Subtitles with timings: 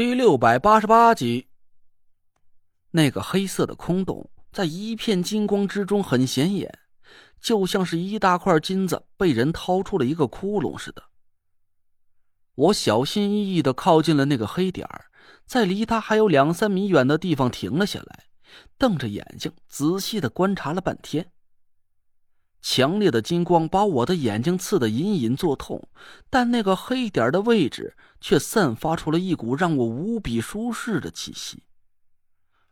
[0.00, 1.48] 第六百八十八集，
[2.92, 6.78] 那个黑色的空洞在一片金光之中很显眼，
[7.38, 11.02] 就像是一大块金子被人掏出了一个窟窿似的。
[12.54, 15.10] 我小心翼翼的靠近了那个黑点儿，
[15.44, 18.24] 在离他还有两三米远的地方停了下来，
[18.78, 21.30] 瞪着眼睛仔细的观察了半天。
[22.62, 25.88] 强烈的金光把我的眼睛刺得隐隐作痛，
[26.28, 31.62] 但那个黑点的位置却散发出了一股让我无比舒适的气息。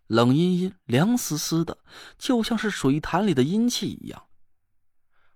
[0.07, 1.79] 冷阴阴、凉丝丝的，
[2.19, 4.25] 就像是水潭里的阴气一样。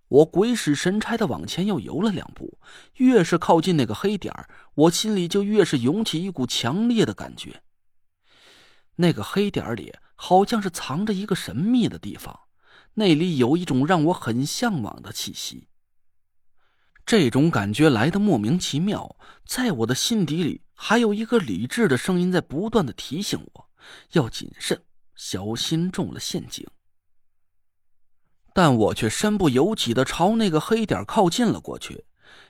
[0.08, 2.58] 我鬼使神差的往前又游了两步，
[2.96, 4.34] 越是靠近那个黑点
[4.74, 7.62] 我心里就越是涌起一股强烈的感觉。
[8.96, 12.40] 那个黑点里好像是藏着一个神秘的地方。
[12.94, 15.68] 那里有一种让我很向往的气息。
[17.04, 23.70] 这种感觉来的莫名其妙，在我的心底里还有一个理智的声音在不断的提醒我，
[24.12, 24.80] 要谨慎，
[25.14, 26.66] 小心中了陷阱。
[28.54, 32.04] 但我却身不由己的朝那个黑点靠近了过去，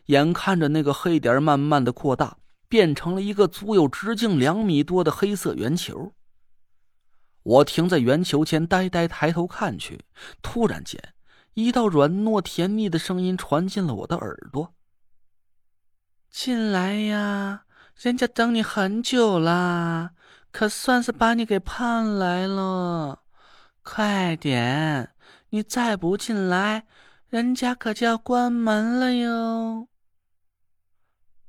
[0.07, 2.37] 眼看着那个黑点慢慢的扩大，
[2.69, 6.13] 变成了一个足有直径两米多的黑色圆球。
[7.43, 10.05] 我停在圆球前，呆呆抬头看去。
[10.43, 11.15] 突然间，
[11.55, 14.75] 一道软糯甜腻的声音传进了我的耳朵
[16.31, 17.65] ：“进来呀，
[17.97, 20.13] 人家等你很久啦，
[20.53, 23.25] 可算是把你给盼来了。
[23.83, 25.15] 快点，
[25.51, 26.87] 你再不进来，
[27.29, 29.89] 人家可就要关门了哟。”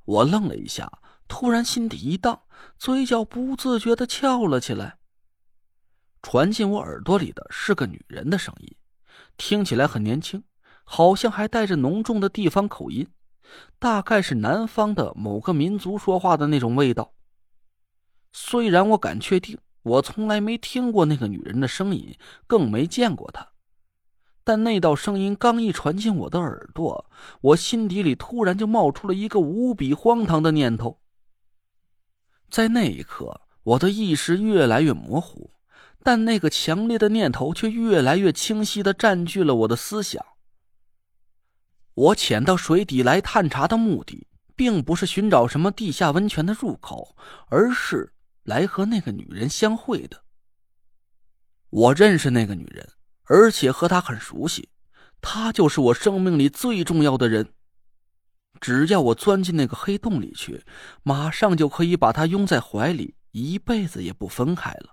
[0.05, 0.91] 我愣了一下，
[1.27, 2.41] 突然心底一荡，
[2.79, 4.97] 嘴角不自觉的翘了起来。
[6.23, 8.75] 传进我耳朵里的是个女人的声音，
[9.37, 10.41] 听起来很年轻，
[10.85, 13.07] 好像还带着浓重的地方口音，
[13.77, 17.13] 大概是南方的某个民族说话的那种味道。
[18.31, 23.49] 虽然我敢确定，我从来没听过那个女人的声音，更没见过她，
[24.45, 31.01] 但那道声音刚一传进我的耳朵，我心底里突然就冒出了一个无比荒唐的念头。
[32.49, 35.51] 在那一刻，我的意识越来越模糊。
[36.03, 40.23] 但那个强烈的念头却越来越清晰的占据了我的思想。
[41.93, 47.15] 我潜到水底来探查的目的，并不是寻找什么地下温泉的入口，
[47.47, 50.23] 而是来和那个女人相会的。
[51.69, 52.87] 我认识那个女人，
[53.23, 54.69] 而且和她很熟悉，
[55.21, 57.53] 她就是我生命里最重要的人。
[58.59, 60.63] 只要我钻进那个黑洞里去，
[61.03, 64.92] 马上就可以把她拥在怀里，一辈子也不分开了。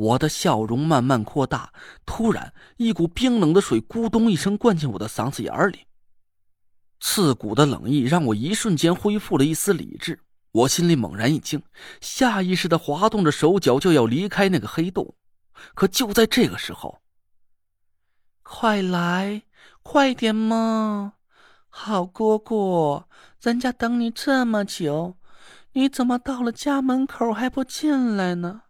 [0.00, 1.74] 我的笑容慢慢扩大，
[2.06, 5.80] 突然，一股冰冷的水咕咚一声灌进我的嗓子眼里，
[7.00, 10.18] 刺骨的冷意让我一瞬间恢复了一丝理智。
[10.52, 11.62] 我心里猛然一惊，
[12.00, 15.14] 下意识的滑动着手脚就要离开那个黑洞。
[15.74, 17.02] 可就在这个时候，
[18.42, 19.42] 快来，
[19.82, 21.12] 快点嘛！
[21.68, 23.06] 好哥哥，
[23.42, 25.18] 人家等你这么久，
[25.74, 28.62] 你怎么到了家门口还不进来呢？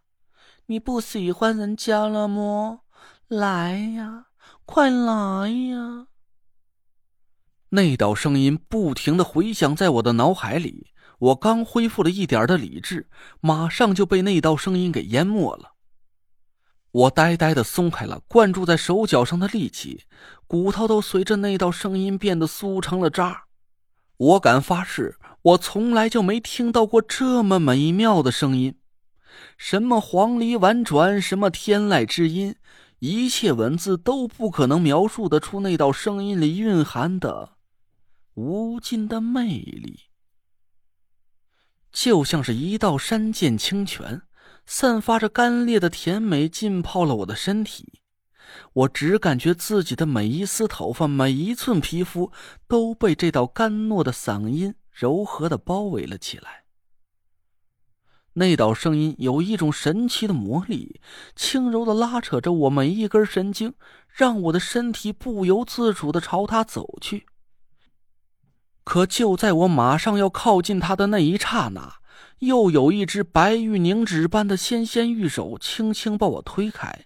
[0.71, 2.85] 你不喜欢人家了么？
[3.27, 4.27] 来呀，
[4.63, 6.07] 快来呀！
[7.71, 13.09] 那道声音不停的回响在我的脑海里，我刚恢复了一点的理智，
[13.41, 15.73] 马上就被那道声音给淹没了。
[16.91, 20.05] 我呆呆的松开了灌注在手脚上的力气，
[20.47, 23.43] 骨头都随着那道声音变得酥成了渣。
[24.15, 28.77] 我敢发誓，我从来就没听到过这么美妙的声音。
[29.57, 32.55] 什么黄鹂婉转，什么天籁之音，
[32.99, 37.57] 一切文字都不可能描述得出那道声音里蕴含的
[38.35, 40.01] 无尽的魅力。
[41.91, 44.21] 就像是一道山涧清泉，
[44.65, 47.99] 散发着干裂的甜美，浸泡了我的身体。
[48.73, 52.31] 我只感觉自己的每一丝头发，每一寸皮肤，
[52.67, 56.60] 都被这道甘糯的嗓音柔和的包围了起来。
[58.33, 61.01] 那道声音有一种神奇的魔力，
[61.35, 63.73] 轻柔的拉扯着我每一根神经，
[64.07, 67.25] 让我的身体不由自主的朝他走去。
[68.83, 71.95] 可就在我马上要靠近他的那一刹那，
[72.39, 77.05] 又有一只白玉凝脂般的纤纤玉手轻轻把我推开，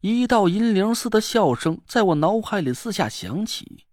[0.00, 3.86] 一道银铃似的笑声在我脑海里四下响起，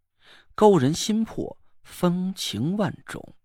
[0.56, 3.36] 勾人心魄，风情万种。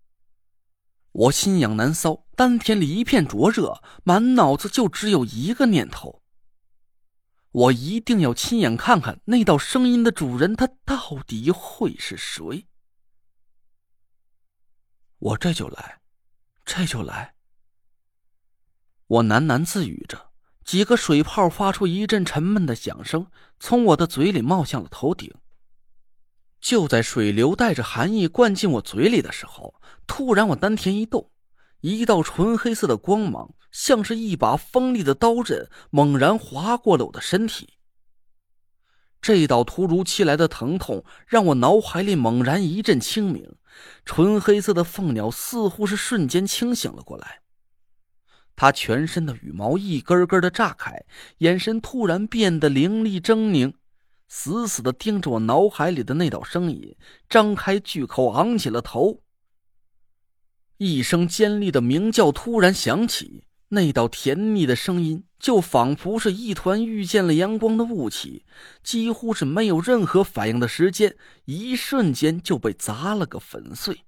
[1.17, 6.21] 我心痒难搔，丹田里一片灼热，满脑子就只有一个念头：
[7.53, 12.67] 我一定要亲眼看看那道声音的主人，他到底会是谁。
[15.19, 16.01] 我这就来，
[16.67, 17.35] 这就来。
[19.07, 20.33] 我喃喃自语着，
[20.67, 23.27] 几个水泡发出一阵沉闷的响声，
[23.59, 25.33] 从我的嘴里冒向了头顶。
[26.67, 31.31] 就在水流带着寒意灌进我嘴里的时候，突然我丹田一动，
[31.81, 37.75] 一道纯黑色的光芒，像是一把锋利的刀刃，猛然划过了我的身体。
[39.23, 43.55] 这道突如其来的疼痛让我脑海里猛然一阵清明，
[44.05, 47.43] 纯黑色的凤鸟似乎是瞬间清醒了过来。
[48.57, 51.05] 它全身的羽毛一根根的炸开，
[51.39, 53.75] 眼神突然变得凌厉狰狞。
[54.29, 56.97] 死死的盯着我脑海里的那道声音，
[57.29, 59.23] 张开巨口，昂起了头。
[60.79, 68.45] 一声尖利的鸣叫突然响起，那道甜腻的声音就仿佛是一团遇见了阳光的雾气，
[68.83, 74.03] 几乎是没有任何反应的时间，一瞬间就被砸了个粉碎。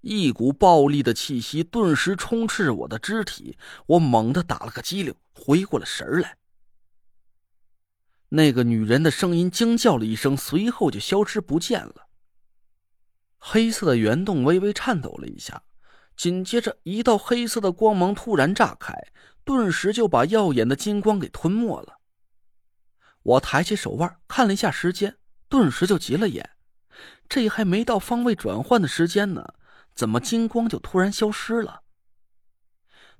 [0.00, 3.56] 一股暴力的气息顿时充斥着我的肢体，
[3.86, 6.39] 我猛地打了个激灵，回过了神来。
[8.30, 12.08] 那个女人的声音惊叫了一声，随后就消失不见了。
[13.38, 15.62] 黑色的圆洞微微颤抖了一下，
[16.16, 18.94] 紧接着一道黑色的光芒突然炸开，
[19.44, 21.98] 顿时就把耀眼的金光给吞没了。
[23.22, 25.16] 我抬起手腕看了一下时间，
[25.48, 26.50] 顿时就急了眼，
[27.28, 29.54] 这还没到方位转换的时间呢，
[29.94, 31.82] 怎么金光就突然消失了？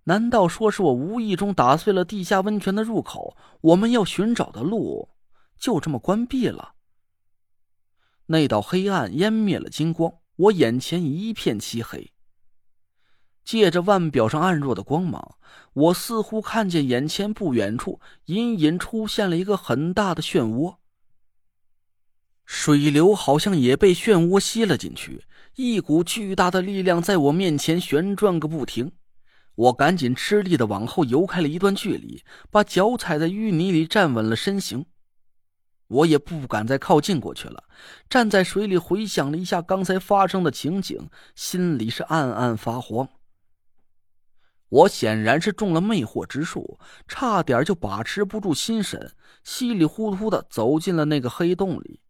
[0.05, 3.37] 难道说是我无意中打碎了地下温泉的入口？
[3.61, 5.11] 我们要寻找的路
[5.58, 6.75] 就这么关闭了？
[8.26, 12.12] 那道黑暗湮灭了金光，我眼前一片漆黑。
[13.44, 15.37] 借着腕表上暗弱的光芒，
[15.73, 20.76] 我似乎看见眼前不远处隐隐出现了一个很大的漩涡，
[22.44, 25.25] 水流好像也被漩涡吸了进去，
[25.56, 28.93] 一股巨大的力量在我面前旋转个不停。
[29.55, 34.87] 我赶紧吃力的往后游开了一段距离，把脚踩在淤泥里站稳了身形。
[35.88, 37.64] 我也不敢再靠近过去了，
[38.08, 43.08] 站在水里回想了一下刚才发生的情景，心里是暗暗发慌。
[44.69, 49.12] 我显然是中了魅惑之术，差点就把持不住心神，
[49.43, 52.00] 稀里糊涂的走进了那个黑洞里。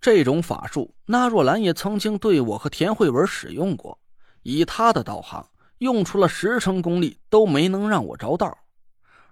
[0.00, 4.00] 这种法术，纳若兰也曾经对我和田慧文使用过，
[4.42, 5.48] 以她的道行。
[5.78, 8.58] 用出了十成功力都没能让我着道，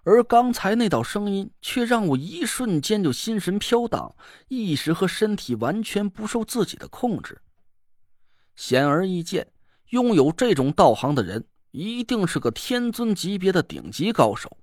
[0.02, 4.14] 而刚才那道声音却让我一瞬间就心神飘荡，
[4.48, 7.40] 意识和身体完全不受自己的控制。
[8.54, 9.50] 显而易见，
[9.90, 14.58] 拥有这种道行的人一定是个天尊级别的顶级高手。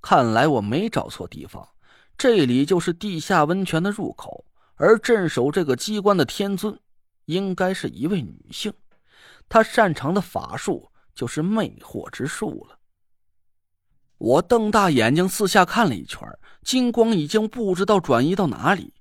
[0.00, 1.68] 看来我没找错地方，
[2.16, 4.44] 这里就是地下温泉的入口，
[4.76, 6.78] 而镇守这个机关的天尊，
[7.24, 8.72] 应该是一位女性。
[9.48, 12.78] 他擅长的法术就是魅惑之术了。
[14.18, 16.26] 我瞪大眼睛四下看了一圈，
[16.62, 18.94] 金光已经不知道转移到哪里。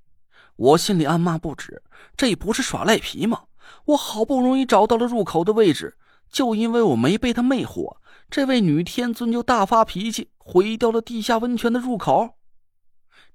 [0.57, 1.81] 我心里暗骂不止：
[2.17, 3.43] 这不是耍赖皮吗？
[3.85, 5.97] 我好不容易找到了入口的位置，
[6.29, 7.97] 就因为我没被他魅惑，
[8.29, 12.35] 这位女天尊就大发脾气，毁掉了地下温泉的入口。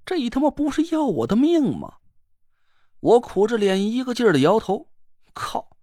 [0.04, 1.94] 这他妈不是要我的命吗？
[3.00, 4.88] 我苦着脸，一个劲儿的摇头。
[5.32, 5.76] 靠！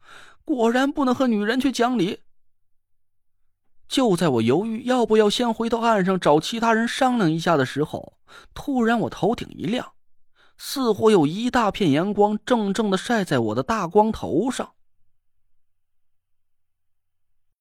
[0.47, 2.21] 果然不能和女人去讲理。
[3.89, 8.13] 就在我犹豫要不要先回到岸上找其他人商量一下的时候，
[8.53, 9.91] 突然我头顶一亮，
[10.57, 14.71] 似乎有一大片阳光正正的晒在我的大光头上。